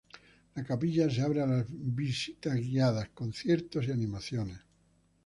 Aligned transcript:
La 0.55 0.63
capilla 0.63 1.07
se 1.11 1.21
abre 1.21 1.43
a 1.43 1.45
las 1.45 1.67
visitas 1.69 2.55
guiadas, 2.55 3.09
conciertos 3.09 3.87
y 3.87 3.91
animaciones. 3.91 4.59